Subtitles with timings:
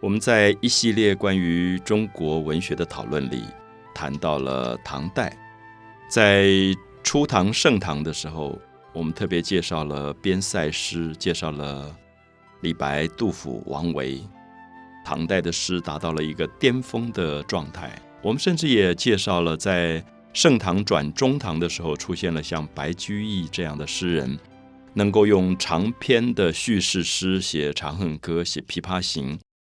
[0.00, 3.42] 我们在一系列关于中国文学的讨论里，
[3.92, 5.36] 谈到了唐代。
[6.08, 6.46] 在
[7.02, 8.56] 初唐盛唐的时候，
[8.92, 11.92] 我们特别介绍了边塞诗，介绍了
[12.60, 14.22] 李白、杜甫、王维。
[15.04, 17.90] 唐代的诗达到了一个巅峰的状态。
[18.22, 24.38] 我们甚至也介绍了在盛唐转中唐的时候，出现了像白居易这样的诗人，
[24.94, 29.36] 能够用长篇的叙事诗写《长恨歌》、写《琵琶行》，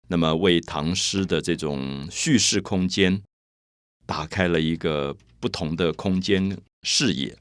[0.08, 3.22] 那么为唐诗的这种叙事空间
[4.06, 7.36] 打开了一个不同的空间视野。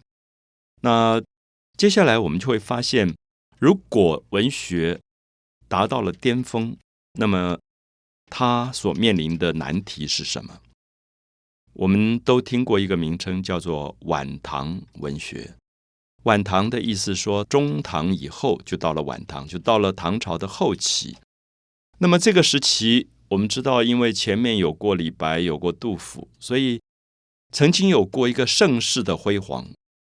[0.82, 1.22] 那
[1.78, 3.16] 接下来我们就会发现，
[3.60, 5.00] 如果文学
[5.68, 6.78] 达到了巅峰，
[7.14, 7.58] 那么
[8.30, 10.62] 它所面临的难题是什么？
[11.74, 15.56] 我们都听过一个名称叫做晚唐文学。
[16.24, 21.16] 晚唐的意思说，中唐以后就到了晚唐，就到了唐朝的后期。
[22.00, 26.80] 那么这个时期，我们知道，因为前面有过李白，有过杜甫，所以
[27.52, 29.68] 曾经有过一个盛世的辉煌。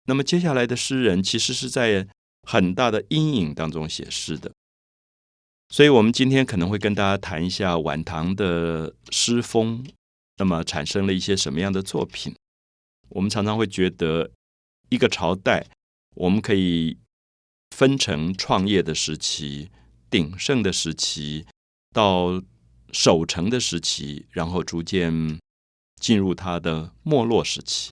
[0.06, 2.08] 那么接下来的诗人其实是在
[2.44, 4.52] 很大的阴影当中写诗的，
[5.70, 9.86] 所以我们今天可能会跟大家谈一下晚唐的诗风，
[10.38, 12.36] 那么产生了一些什么样的作品。
[13.10, 14.32] 我们常常会觉得
[14.90, 15.68] 一个朝代，
[16.16, 16.98] 我们可以
[17.76, 19.70] 分成创业的时期、
[20.10, 21.46] 鼎盛的时期，
[21.92, 22.42] 到
[22.92, 25.40] 守成的时期，然后逐渐
[26.00, 27.90] 进入它的没落时期。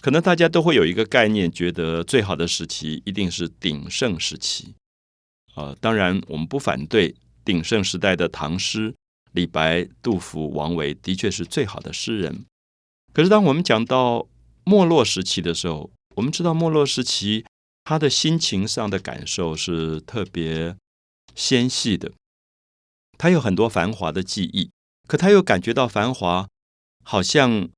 [0.00, 4.74] 可能大家都会有一个概念，觉得最好的时期一定是鼎盛时期。
[5.54, 8.94] 呃，当然我们不反对鼎盛时代的唐诗，
[9.32, 12.44] 李白、杜甫、王维的确是最好的诗人。
[13.12, 14.26] 可是当我们讲到
[14.64, 17.44] 没落时期的时候，我们知道没落时期
[17.84, 20.76] 他的心情上的感受是特别
[21.34, 22.12] 纤细的。
[23.22, 24.72] 他有很多繁华的记忆，
[25.06, 26.48] 可他又感觉到繁华
[27.04, 27.68] 好像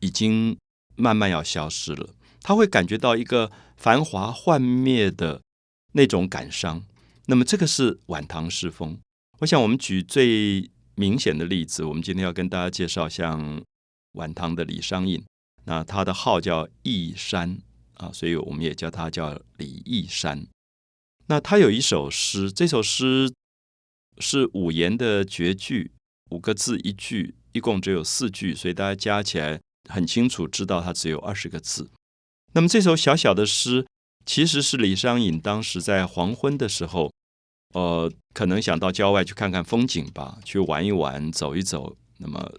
[0.00, 0.58] 已经。
[0.96, 5.42] 慢慢要消失了，他会感觉到一个繁华幻灭的
[5.94, 6.84] 那种感伤。
[7.26, 8.96] 那么，这个是晚唐诗风。
[9.40, 13.60] 我想，我们举最明显的例子，我们今天要跟大家介绍像
[14.12, 15.20] 晚唐的李商隐。
[15.64, 17.58] 那他的号叫义山
[17.94, 20.46] 啊，所以我们也叫他叫李义山。
[21.26, 23.34] 那他有一首诗，这首诗
[24.18, 25.92] 是五言的绝句，
[26.30, 29.60] 五个字一句，一共只有四句，所以大家加起来。
[29.86, 31.90] 很清楚知道它只有二十个字。
[32.54, 33.86] 那么这首小小的诗，
[34.24, 37.12] 其实是李商隐当时在黄昏的时候，
[37.74, 42.58] 呃，可能想到郊外去看看风景吧，去玩一玩，走一走，那么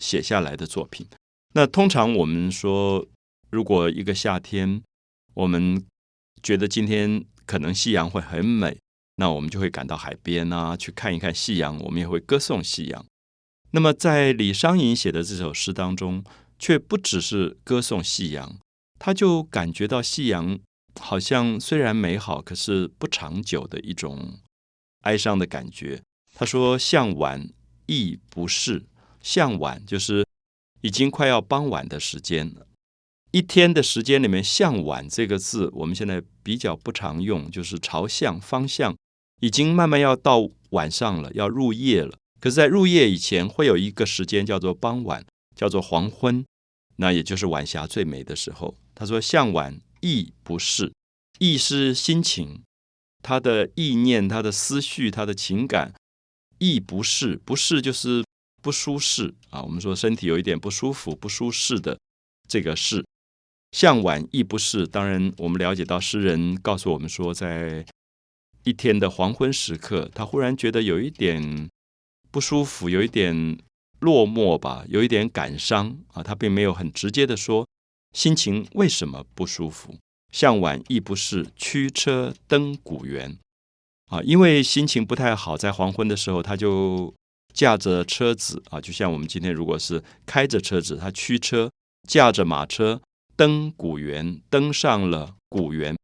[0.00, 1.06] 写下来的作品。
[1.52, 3.06] 那通常我们说，
[3.50, 4.82] 如果一个夏天，
[5.34, 5.84] 我们
[6.42, 8.78] 觉得今天可能夕阳会很美，
[9.20, 13.04] 那我们就会赶到海边啊，去看一看夕阳，我们也会歌颂夕阳。
[13.72, 16.24] 那么，在李商隐写的这首诗当中，
[16.58, 18.58] 却不只是歌颂夕阳，
[18.98, 20.58] 他就感觉到夕阳
[20.98, 24.38] 好像虽然美好，可是不长久的一种
[25.02, 26.00] 哀伤的感觉。
[26.34, 27.50] 他说：“向晚
[27.84, 28.86] 亦不适，
[29.20, 30.26] 向晚就是
[30.80, 32.66] 已经快要傍晚的时间了。
[33.32, 38.96] 一天的时间里面，向晚这个字，我们现在比较不常用，就是朝向方向，
[39.40, 46.42] 已经慢慢要到晚上了，要入夜了。”可是，在入夜以前，会有一个时间叫做傍晚，叫做黄昏，
[46.96, 48.74] 那也就是晚霞最美的时候。
[48.94, 50.92] 他说：“向晚意不是，
[51.38, 52.62] 意是心情，
[53.22, 55.92] 他的意念、他的思绪、他的情感，
[56.58, 58.24] 意不是，不是就是
[58.62, 59.62] 不舒适啊。
[59.62, 61.98] 我们说身体有一点不舒服、不舒适的
[62.48, 63.04] 这个是。
[63.72, 64.86] 向晚意不是。
[64.86, 67.84] 当然，我们了解到诗人告诉我们说，在
[68.64, 71.68] 一天的黄昏时刻，他忽然觉得有一点。”
[72.32, 73.58] 不舒服，有一点
[73.98, 76.22] 落寞吧，有一点感伤啊。
[76.22, 77.66] 他并没有很直接的说
[78.12, 79.96] 心情为什么不舒服。
[80.30, 83.36] 向晚亦不是，驱车登古原
[84.10, 87.12] 啊，因为心情不太好，在黄昏的时候，他就
[87.52, 91.68] 驾着车子啊，就像我们今天如果是开着车子，他驱车
[92.08, 93.02] 驾着马车
[93.34, 95.96] 登古原，登上了古原。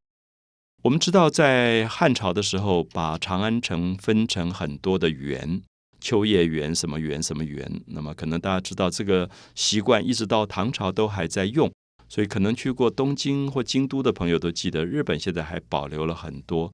[0.82, 5.62] 我们知道，在汉朝的时候，把长安城分成很多的园。
[5.99, 11.73] 秋叶园什么园什么园，那么可能大家知道这个习惯，一直到唐朝都还在用，
[12.08, 16.73] 所以可能去过东京或京都的朋友都记得，日本现在还保留了很多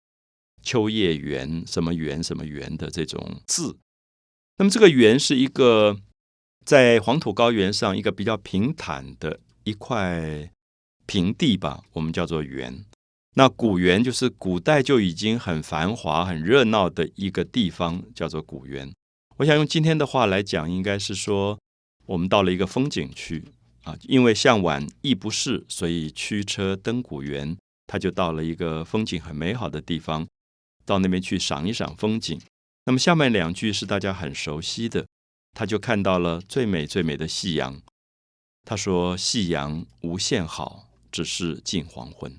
[0.62, 3.78] 秋叶原什么园什么园的这种字。
[4.58, 5.96] 那么这个园是一个
[6.66, 10.50] 在黄土高原上一个比较平坦的一块
[11.06, 12.84] 平地吧，我们叫做园。
[13.34, 18.92] 那古园就是古代就已经很繁华很热闹的一个地方，叫做古园。
[19.38, 21.58] 我想用今天的话来讲，应该是说
[22.04, 23.44] 我们到了一个风景区
[23.84, 27.56] 啊，因为向晚意不适，所以驱车登古原，
[27.86, 30.26] 他就到了一个风景很美好的地方，
[30.84, 32.38] 到那边去赏一赏风景。
[32.84, 35.06] 那么下面两句是大家很熟悉的，
[35.54, 37.80] 他就看到了最美最美的夕阳。
[38.64, 42.36] 他说：“夕阳无限好，只是近黄昏。”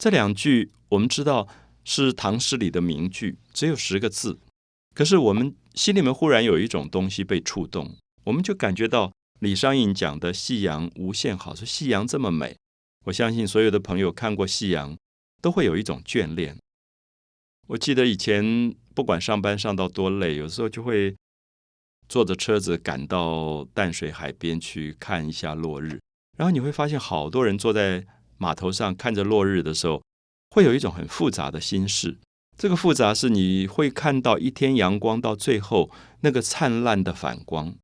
[0.00, 1.46] 这两句我们知道
[1.84, 4.38] 是唐诗里的名句，只有十个字，
[4.94, 12.56] 可是我们心里面忽然有一种东西被触动，我们就感觉到李商隐讲的“夕阳无限好”，说夕阳这么美，
[13.04, 14.96] 我相信所有的朋友看过夕阳，
[15.42, 16.56] 都会有一种眷恋。
[17.66, 21.14] 我记得以前不管上班上到多累，有时候就会
[22.08, 26.00] 坐着车子赶到淡水海边去看一下落日，
[26.38, 28.06] 然后你会发现好多人坐在
[28.40, 30.02] 码头上看着落日的时候，
[30.50, 32.18] 会有一种很复杂的心事。
[32.56, 35.90] 这个复杂是你会看到一天阳光到最后
[36.22, 37.74] 那个灿烂的反光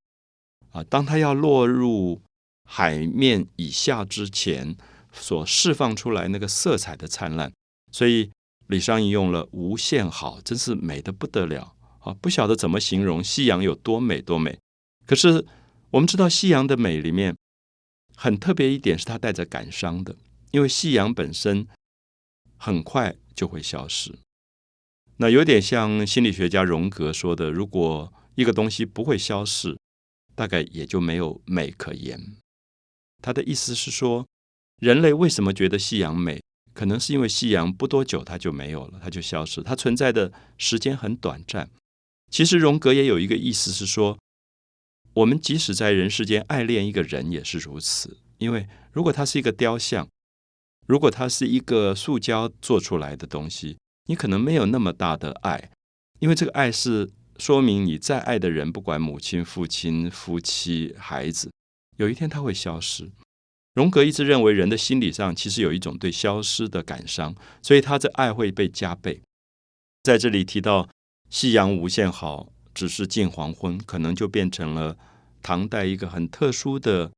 [0.72, 2.22] 啊，当它要落入
[2.64, 4.76] 海面以下之前
[5.12, 7.52] 所释放出来那个色彩的灿烂，
[7.92, 8.30] 所以。
[8.68, 12.12] 李商隐用了“无限好”，真是美的不得了啊！
[12.14, 14.58] 不晓得怎么形容夕阳有多美多美。
[15.06, 15.46] 可是
[15.92, 17.36] 我们知道，夕阳的美里面
[18.16, 20.16] 很特别一点，是它带着感伤的，
[20.50, 21.66] 因为夕阳本身
[22.56, 24.18] 很快就会消失。
[25.18, 29.78] 那有点像心理学家荣格说的：“如果一个东西不会消逝，
[30.34, 32.36] 大概也就没有美可言。”
[33.22, 34.26] 他的意思是说，
[34.78, 36.42] 人类为什么觉得夕阳美？
[36.74, 41.70] 可能是因为夕阳不多久它就没有了，它就消失，它存在的时间很短暂。
[42.30, 44.18] 其实荣格也有一个意思是说，
[45.14, 48.18] 我们即使在人世间爱恋一个人也是如此。
[48.36, 50.06] 因为如果他是一个雕像，
[50.86, 55.70] 如果它是一个塑胶做出来的东西，你可能没有那么大的爱，
[56.20, 61.50] 因为这个爱是说明你再爱的人，不管母亲、父亲、夫妻、孩子，
[61.96, 63.10] 有一天他会消失。
[63.74, 69.20] 荣格一直认为，人的心理上其实有一种对消失的感伤，所以他的爱会被加倍。
[70.02, 70.88] 在这里提到
[71.28, 74.96] “夕阳无限好，只是近黄昏”，可能就变成了
[75.42, 77.10] 唐代一个很特殊的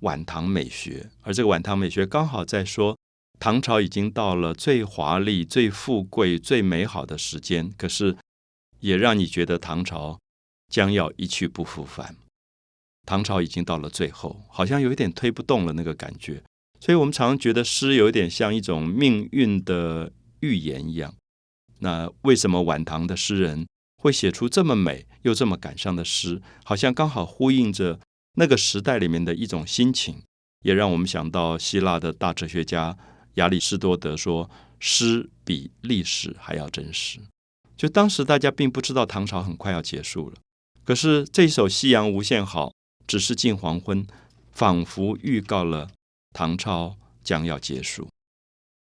[0.00, 1.10] 晚唐美学。
[1.22, 2.96] 而这个晚唐美学刚好在说，
[3.38, 8.16] 唐朝已经到了最华丽、最富贵、最美好的时间，可是
[8.80, 10.18] 也让你觉得唐朝
[10.68, 12.16] 将要一去不复返。
[13.04, 16.42] 唐朝已经到了最后，好像有一点推不动了那个感觉，
[16.80, 21.14] 所以我们常常觉得诗有点像一种命运的预言一样。
[21.78, 23.68] 那为什么晚唐的诗人
[23.98, 26.42] 会写出这么美又这么感伤的诗？
[26.64, 28.00] 好像刚好呼应着
[28.34, 30.22] 那个时代里面的一种心情，
[30.64, 32.96] 也让我们想到希腊的大哲学家
[33.36, 37.18] 亚里士多德说：“诗比历史还要真实。”
[37.76, 40.36] 就当时大家并不知道唐朝很快要结束了，
[40.84, 42.68] 可是这首《夕阳无限好》。
[43.06, 44.04] 只是近黄昏，
[44.50, 45.88] 仿佛预告了
[46.32, 48.08] 唐朝将要结束。